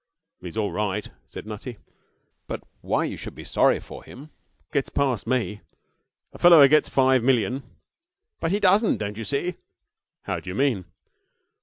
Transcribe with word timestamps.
'He's 0.41 0.57
all 0.57 0.71
right,' 0.71 1.11
said 1.27 1.45
Nutty. 1.45 1.77
'But 2.47 2.63
why 2.81 3.03
you 3.03 3.17
should 3.17 3.35
be 3.35 3.43
sorry 3.43 3.79
for 3.79 4.03
him 4.03 4.31
gets 4.71 4.89
past 4.89 5.27
me. 5.27 5.61
A 6.33 6.39
fellow 6.39 6.59
who 6.59 6.67
gets 6.67 6.89
five 6.89 7.21
million' 7.21 7.61
'But 8.41 8.49
he 8.49 8.59
doesn't, 8.59 8.97
don't 8.97 9.17
you 9.19 9.23
see?' 9.23 9.57
'How 10.23 10.39
do 10.39 10.49
you 10.49 10.55
mean?' 10.55 10.85